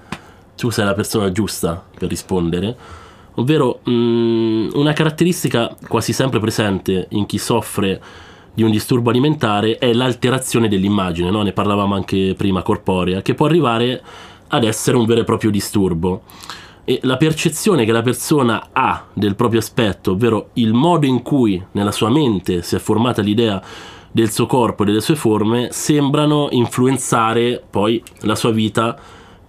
[0.56, 2.76] tu sei la persona giusta per rispondere,
[3.36, 8.02] ovvero mh, una caratteristica quasi sempre presente in chi soffre
[8.54, 11.42] di un disturbo alimentare è l'alterazione dell'immagine, no?
[11.42, 14.02] ne parlavamo anche prima, corporea, che può arrivare
[14.50, 16.24] ad essere un vero e proprio disturbo.
[16.86, 21.64] E la percezione che la persona ha del proprio aspetto, ovvero il modo in cui
[21.72, 23.62] nella sua mente si è formata l'idea
[24.14, 28.96] del suo corpo e delle sue forme sembrano influenzare poi la sua vita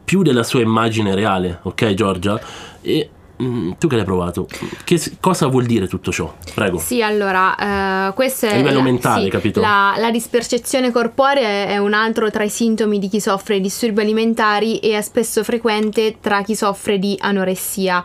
[0.04, 2.40] più della sua immagine reale, ok Giorgia?
[2.80, 3.10] E
[3.42, 4.46] mm, tu che l'hai provato,
[4.84, 6.32] che, cosa vuol dire tutto ciò?
[6.54, 6.78] Prego.
[6.78, 8.54] Sì, allora, uh, questo è...
[8.54, 9.60] A livello la, mentale, sì, capito?
[9.60, 14.00] La, la, dispercezione corporea è un altro tra i sintomi di chi soffre di disturbi
[14.00, 18.02] alimentari e è spesso frequente tra chi soffre di anoressia.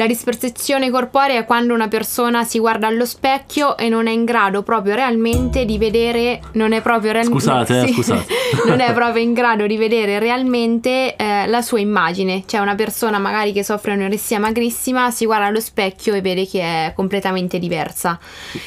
[0.00, 4.24] La dispercezione corporea è quando una persona si guarda allo specchio e non è in
[4.24, 7.38] grado proprio realmente di vedere, non è proprio realmente...
[7.38, 8.26] Scusate, sì, eh, scusate.
[8.66, 12.44] non è proprio in grado di vedere realmente eh, la sua immagine.
[12.46, 16.62] Cioè una persona magari che soffre anoressia magrissima si guarda allo specchio e vede che
[16.62, 18.18] è completamente diversa.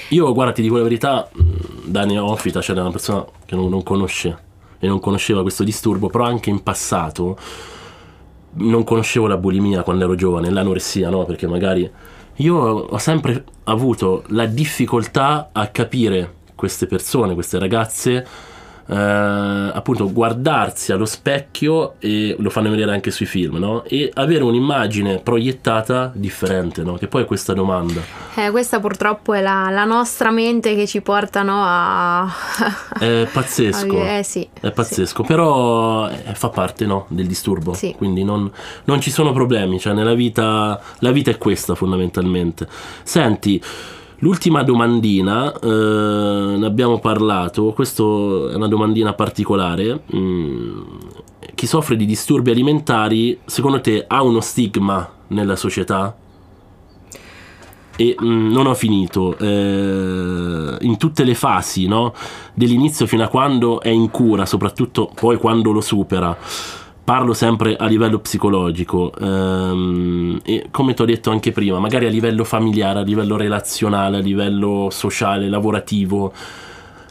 [0.10, 3.82] Io, guarda, ti dico la verità, da neofita, cioè da una persona che non, non
[3.82, 4.38] conosce
[4.78, 7.40] e non conosceva questo disturbo, però anche in passato
[8.56, 11.26] non conoscevo la bulimia quando ero giovane, l'anoressia, no?
[11.26, 11.90] Perché magari
[12.38, 18.26] io ho sempre avuto la difficoltà a capire queste persone, queste ragazze
[18.86, 23.84] eh, appunto guardarsi allo specchio e lo fanno vedere anche sui film, no?
[23.86, 26.96] E avere un'immagine proiettata differente, no?
[26.96, 28.02] Che poi è questa domanda.
[28.36, 32.30] Eh, questa purtroppo è la, la nostra mente che ci porta no, a...
[33.00, 34.04] È pazzesco.
[34.04, 35.28] eh, sì, è pazzesco, sì.
[35.28, 37.74] però eh, fa parte no, del disturbo.
[37.74, 37.94] Sì.
[37.96, 38.52] Quindi non,
[38.86, 42.68] non ci sono problemi, cioè nella vita la vita è questa fondamentalmente.
[43.04, 43.62] Senti,
[44.24, 45.68] L'ultima domandina, eh,
[46.58, 50.04] ne abbiamo parlato, questa è una domandina particolare.
[50.16, 50.82] Mm,
[51.54, 56.16] chi soffre di disturbi alimentari, secondo te ha uno stigma nella società?
[57.98, 62.14] E mh, mm, non ho finito, eh, in tutte le fasi, no?
[62.54, 66.38] dell'inizio fino a quando è in cura, soprattutto poi quando lo supera
[67.04, 72.10] parlo sempre a livello psicologico ehm, e come ti ho detto anche prima, magari a
[72.10, 76.34] livello familiare, a livello relazionale, a livello sociale, lavorativo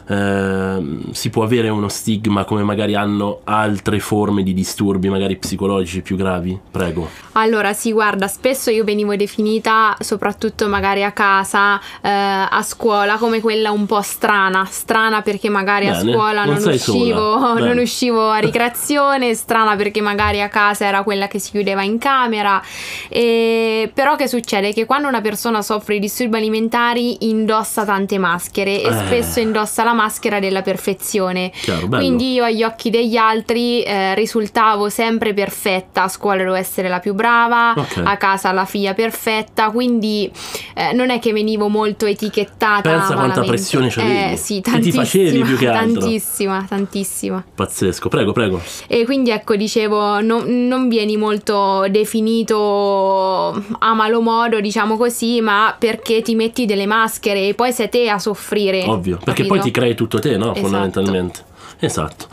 [0.07, 6.01] eh, si può avere uno stigma come magari hanno altre forme di disturbi, magari psicologici
[6.01, 6.59] più gravi?
[6.71, 7.09] Prego.
[7.33, 13.41] Allora, sì, guarda, spesso io venivo definita, soprattutto magari a casa, eh, a scuola, come
[13.41, 14.65] quella un po' strana.
[14.69, 20.01] Strana perché magari Bene, a scuola non, non uscivo, non uscivo a ricreazione, strana perché
[20.01, 22.61] magari a casa era quella che si chiudeva in camera.
[23.09, 23.89] E...
[23.93, 24.73] Però che succede?
[24.73, 28.91] Che quando una persona soffre di disturbi alimentari indossa tante maschere e eh.
[28.91, 31.51] spesso indossa la la maschera della perfezione.
[31.51, 31.87] Chiaro.
[31.87, 36.99] Quindi io agli occhi degli altri eh, risultavo sempre perfetta, a scuola devo essere la
[36.99, 38.01] più brava, Ok.
[38.03, 40.29] a casa la figlia perfetta, quindi
[40.73, 42.89] eh, non è che venivo molto etichettata.
[42.89, 44.33] Pensa quanta pressione c'avevi.
[44.33, 45.99] Eh sì, E ti facevi più che altro.
[45.99, 47.43] Tantissima, tantissima.
[47.55, 48.61] Pazzesco, prego, prego.
[48.87, 55.75] E quindi ecco, dicevo, non, non vieni molto definito a malo modo, diciamo così, ma
[55.77, 58.83] perché ti metti delle maschere e poi sei te a soffrire.
[58.87, 59.47] Ovvio, perché capito?
[59.53, 60.45] poi ti crei tutto te, no?
[60.51, 60.59] Esatto.
[60.61, 61.39] Fondamentalmente.
[61.79, 62.27] Esatto.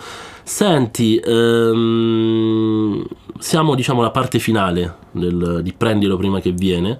[0.45, 3.05] Senti, ehm,
[3.39, 6.99] siamo diciamo alla parte finale del- di prendilo prima che viene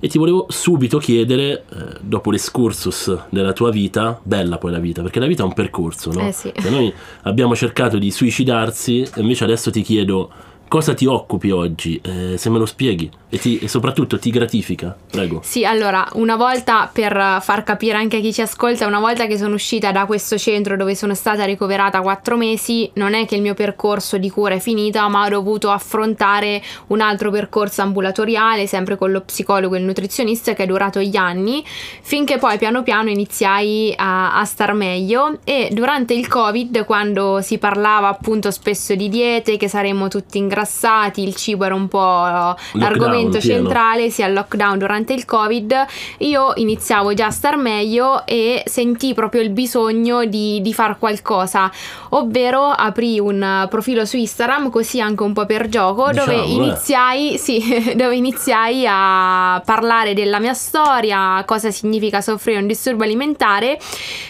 [0.00, 5.02] e ti volevo subito chiedere, eh, dopo l'escursus della tua vita, bella poi la vita,
[5.02, 6.20] perché la vita è un percorso, no?
[6.26, 6.52] Eh sì.
[6.54, 10.30] Cioè, noi abbiamo cercato di suicidarsi e invece adesso ti chiedo
[10.68, 13.10] cosa ti occupi oggi, Eh, se me lo spieghi.
[13.30, 15.40] E, ti- e soprattutto ti gratifica, prego.
[15.44, 19.36] Sì, allora, una volta per far capire anche a chi ci ascolta, una volta che
[19.36, 23.42] sono uscita da questo centro dove sono stata ricoverata quattro mesi, non è che il
[23.42, 28.96] mio percorso di cura è finita, ma ho dovuto affrontare un altro percorso ambulatoriale, sempre
[28.96, 31.62] con lo psicologo e il nutrizionista, che è durato gli anni,
[32.00, 35.40] finché poi piano piano iniziai a, a star meglio.
[35.44, 41.22] E durante il Covid, quando si parlava appunto spesso di diete, che saremmo tutti ingrassati,
[41.22, 43.62] il cibo era un po' l'argomento pieno.
[43.62, 45.86] centrale, sia il lockdown durante il Covid,
[46.18, 51.70] io iniziavo già a star meglio e sentii proprio il bisogno di, di far qualcosa,
[52.10, 56.66] ovvero aprì un profilo su Instagram, così anche un po' per gioco, dove Diciamolo, eh.
[56.66, 63.78] iniziai, sì, dove iniziai a parlare della mia storia, cosa significa soffrire un disturbo alimentare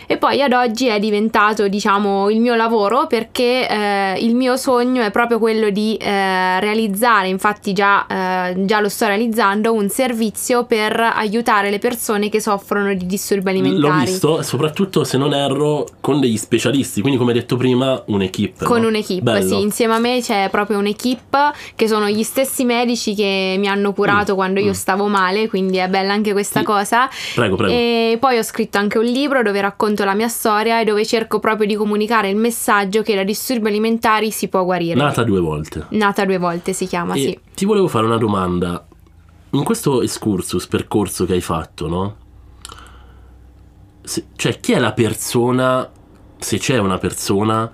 [0.07, 5.03] e poi ad oggi è diventato diciamo il mio lavoro perché eh, il mio sogno
[5.03, 6.18] è proprio quello di eh,
[6.61, 12.41] realizzare infatti già, eh, già lo sto realizzando un servizio per aiutare le persone che
[12.41, 17.33] soffrono di disturbi alimentari L'ho visto, soprattutto se non erro, con degli specialisti, quindi come
[17.33, 18.65] detto prima, un'equipe.
[18.65, 18.89] Con no?
[18.89, 19.47] un'equipe, Bello.
[19.49, 23.93] sì, insieme a me c'è proprio un'equipe che sono gli stessi medici che mi hanno
[23.93, 24.73] curato Mm, quando io mm.
[24.73, 26.65] stavo male, quindi è bella anche questa Sì.
[26.65, 27.09] cosa.
[27.35, 27.73] Prego, prego.
[27.73, 31.39] E poi ho scritto anche un libro dove racconto la mia storia e dove cerco
[31.39, 34.95] proprio di comunicare il messaggio che da disturbi alimentari si può guarire.
[34.95, 35.87] Nata due volte.
[35.91, 37.41] Nata due volte si chiama, e sì.
[37.55, 38.87] ti volevo fare una domanda.
[39.51, 42.17] In questo excursus, percorso che hai fatto, no?
[44.03, 45.91] Se- cioè, chi è la persona,
[46.39, 47.71] se c'è una persona,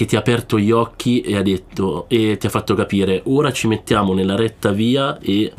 [0.00, 3.52] che ti ha aperto gli occhi e ha detto e ti ha fatto capire ora
[3.52, 5.52] ci mettiamo nella retta via e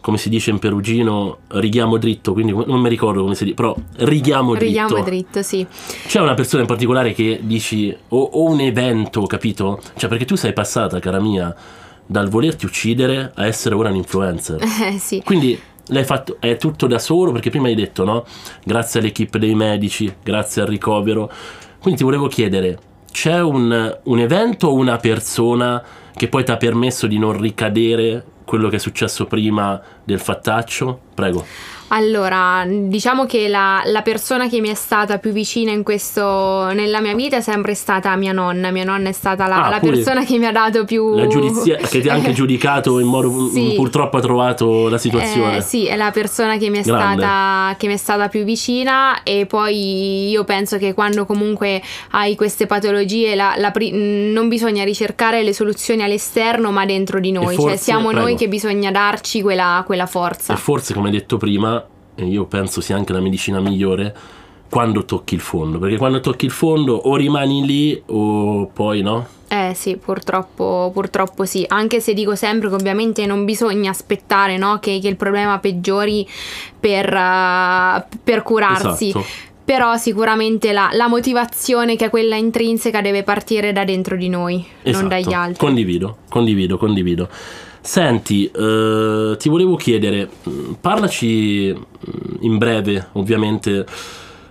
[0.00, 3.74] come si dice in perugino righiamo dritto quindi non mi ricordo come si dice però
[3.96, 5.66] righiamo dritto Ridiamo dritto, sì.
[6.06, 10.36] c'è una persona in particolare che dici o, o un evento capito cioè perché tu
[10.36, 11.54] sei passata cara mia
[12.06, 15.22] dal volerti uccidere a essere ora un influencer Eh, sì.
[15.24, 15.58] quindi
[15.88, 18.24] l'hai fatto, è tutto da solo perché prima hai detto no?
[18.64, 21.30] Grazie all'equipe dei medici, grazie al ricovero.
[21.80, 22.78] Quindi ti volevo chiedere,
[23.10, 25.82] c'è un, un evento o una persona
[26.14, 30.98] che poi ti ha permesso di non ricadere quello che è successo prima del fattaccio?
[31.12, 31.44] Prego.
[31.88, 37.00] Allora, diciamo che la, la persona che mi è stata più vicina in questo, nella
[37.00, 38.70] mia vita è sempre stata mia nonna.
[38.70, 41.14] Mia nonna è stata la, Ah, la persona che mi ha dato più...
[41.16, 43.72] La giudizia che ti ha anche giudicato in modo Sì.
[43.74, 45.56] purtroppo ha trovato la situazione.
[45.58, 49.46] Eh, sì, è la persona che mi stata, che mi è stata più vicina e
[49.46, 55.52] poi io penso che quando comunque hai queste patologie la- mh, non bisogna ricercare le
[55.54, 58.22] soluzioni all'esterno ma dentro di noi, forse- cioè siamo prego.
[58.24, 60.52] noi che bisogna darci quella, quella forza.
[60.52, 61.77] E forse, come detto prima,
[62.18, 64.14] e io penso sia anche la medicina migliore,
[64.68, 65.78] quando tocchi il fondo.
[65.78, 69.26] Perché quando tocchi il fondo o rimani lì o poi no.
[69.46, 74.78] Eh sì, purtroppo, purtroppo sì, anche se dico sempre che ovviamente non bisogna aspettare no,
[74.78, 76.28] che, che il problema peggiori
[76.78, 79.08] per, eh, per curarsi.
[79.08, 79.24] Esatto.
[79.64, 84.54] Però sicuramente la, la motivazione che è quella intrinseca deve partire da dentro di noi,
[84.54, 85.08] non Esatto.
[85.08, 85.58] dagli altri.
[85.58, 87.28] Condivido, condivido, condivido.
[87.80, 93.86] Senti, eh, ti volevo chiedere, mh, parlaci mh, in breve, ovviamente.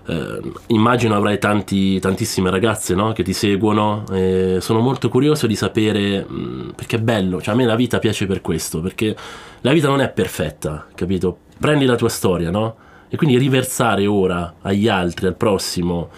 [0.10, 4.06] eh, immagino avrai tanti, tantissime ragazze no, che ti seguono.
[4.12, 7.42] e sono molto curioso di sapere mh, perché è bello.
[7.42, 8.80] Cioè, a me la vita piace per questo.
[8.82, 9.16] Perché
[9.62, 11.40] la vita non è perfetta, capito?
[11.60, 12.76] Prendi la tua storia, no?
[13.10, 16.10] E quindi riversare ora agli altri, al prossimo,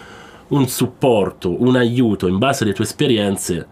[0.48, 3.66] un supporto, un aiuto in base alle tue esperienze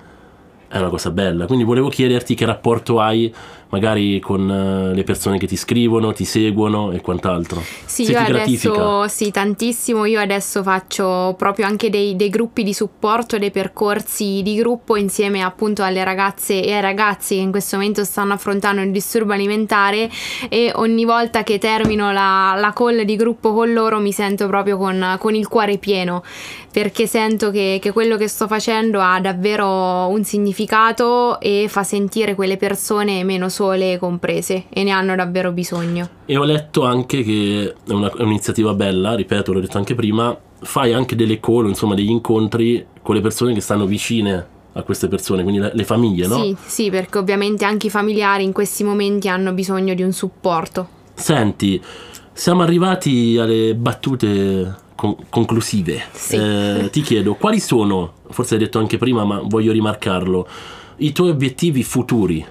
[0.68, 1.46] è una cosa bella.
[1.46, 3.32] Quindi volevo chiederti che rapporto hai
[3.70, 7.62] magari con eh, le persone che ti scrivono, ti seguono e quant'altro.
[7.84, 8.72] Sì, Se io gratifica.
[8.72, 10.04] adesso sì, tantissimo.
[10.04, 15.42] Io adesso faccio proprio anche dei, dei gruppi di supporto, dei percorsi di gruppo insieme
[15.42, 20.10] appunto alle ragazze e ai ragazzi che in questo momento stanno affrontando il disturbo alimentare
[20.48, 24.76] e ogni volta che termino la, la call di gruppo con loro mi sento proprio
[24.76, 26.22] con, con il cuore pieno
[26.70, 30.57] perché sento che, che quello che sto facendo ha davvero un significato
[31.40, 36.08] e fa sentire quelle persone meno sole e comprese e ne hanno davvero bisogno.
[36.26, 40.36] E ho letto anche che è, una- è un'iniziativa bella, ripeto, l'ho detto anche prima,
[40.60, 45.08] fai anche delle call, insomma degli incontri con le persone che stanno vicine a queste
[45.08, 46.36] persone, quindi le, le famiglie, no?
[46.42, 50.88] Sì, sì, perché ovviamente anche i familiari in questi momenti hanno bisogno di un supporto.
[51.14, 51.82] Senti,
[52.32, 56.02] siamo arrivati alle battute con- conclusive.
[56.10, 56.34] Sì.
[56.34, 60.48] Eh, ti chiedo, quali sono, forse hai detto anche prima, ma voglio rimarcarlo,
[60.96, 62.44] i tuoi obiettivi futuri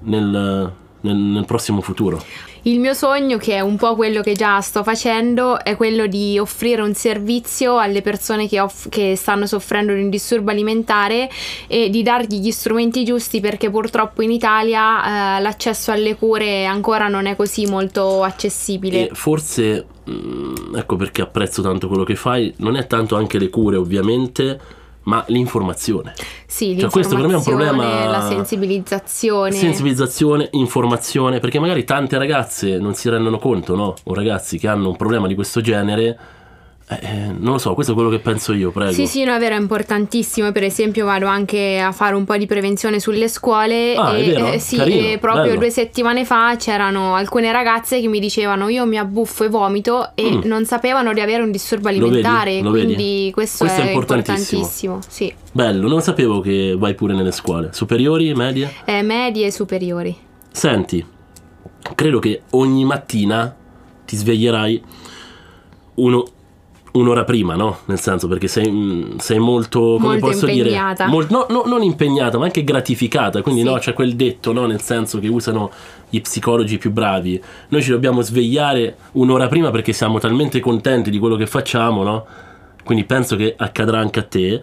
[0.00, 2.22] nel, nel- nel prossimo futuro?
[2.62, 6.36] Il mio sogno, che è un po' quello che già sto facendo, è quello di
[6.36, 11.30] offrire un servizio alle persone che, off- che stanno soffrendo di un disturbo alimentare
[11.68, 17.06] e di dargli gli strumenti giusti perché purtroppo in Italia eh, l'accesso alle cure ancora
[17.08, 19.08] non è così molto accessibile.
[19.08, 23.48] E forse, mm, ecco perché apprezzo tanto quello che fai, non è tanto anche le
[23.48, 24.58] cure ovviamente,
[25.04, 26.14] ma l'informazione.
[26.46, 29.52] Sì, Cioè, questo per me è un l'informazione, problema- la sensibilizzazione.
[29.52, 33.94] Sensibilizzazione, informazione, perché magari tante ragazze non si rendono conto, no?
[34.04, 36.18] O ragazzi che hanno un problema di questo genere,
[36.88, 38.92] eh, eh, non lo so, questo è quello che penso io, prego.
[38.92, 40.52] Sì, sì, no, è vero, è importantissimo.
[40.52, 43.96] Per esempio, vado anche a fare un po' di prevenzione sulle scuole.
[43.96, 44.52] Ah, è e vero?
[44.52, 45.58] eh, sì, Carino, e proprio bello.
[45.58, 50.30] due settimane fa c'erano alcune ragazze che mi dicevano: Io mi abbuffo e vomito e
[50.36, 50.40] Mm.
[50.44, 52.04] non sapevano di avere un disturbo Lo vedi?
[52.04, 52.60] alimentare.
[52.60, 53.30] Lo quindi vedi?
[53.32, 54.60] questo, Questo è è importantissimo.
[54.60, 55.00] importantissimo.
[55.08, 57.70] Sì, Bello, non sapevo che vai pure nelle scuole.
[57.72, 58.72] Superiori, medie?
[58.84, 60.16] Eh, medie e superiori.
[60.52, 61.04] Senti,
[61.96, 63.54] credo che ogni mattina
[64.04, 64.82] ti sveglierai
[65.96, 66.24] uno-
[66.98, 67.78] un'ora prima, no?
[67.86, 71.04] Nel senso, perché sei, mm, sei molto, come Molto posso impegnata.
[71.04, 71.16] dire?
[71.16, 73.42] Mol- no, no, non impegnata, ma anche gratificata.
[73.42, 73.66] Quindi, Sì.
[73.66, 74.66] no, c'è quel detto, no?
[74.66, 75.70] Nel senso che usano
[76.08, 77.40] gli psicologi più bravi.
[77.68, 82.26] Noi ci dobbiamo svegliare un'ora prima perché siamo talmente contenti di quello che facciamo, no?
[82.84, 84.60] Quindi penso che accadrà anche a te.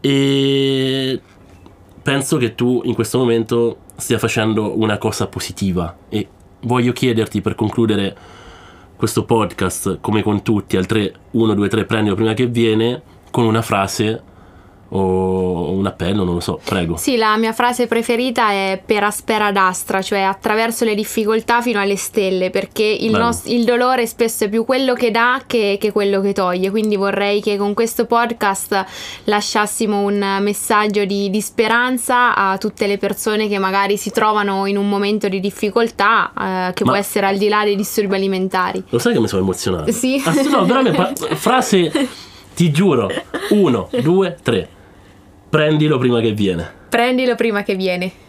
[0.00, 1.20] E
[2.02, 6.26] penso che tu in questo momento stia facendo una cosa positiva e
[6.62, 8.16] voglio chiederti per concludere
[9.02, 13.44] questo podcast come con tutti al 3 1 2 3 prendilo prima che viene con
[13.44, 14.22] una frase
[14.94, 16.96] o un appello, non lo so, prego.
[16.96, 21.96] Sì, la mia frase preferita è per aspera d'astra, cioè attraverso le difficoltà fino alle
[21.96, 26.20] stelle, perché il, nos- il dolore spesso è più quello che dà che, che quello
[26.20, 26.70] che toglie.
[26.70, 28.84] Quindi vorrei che con questo podcast
[29.24, 34.76] lasciassimo un messaggio di, di speranza a tutte le persone che magari si trovano in
[34.76, 36.32] un momento di difficoltà,
[36.68, 38.82] eh, che Ma- può essere al di là dei disturbi alimentari.
[38.90, 39.90] Lo sai che mi sono emozionato?
[39.90, 40.22] Sì.
[40.24, 41.90] Ah, no, veramente, frase,
[42.54, 43.10] ti giuro,
[43.50, 44.68] 1 2 3
[45.52, 46.66] prendilo prima che viene.
[46.88, 48.21] Prendilo prima che viene.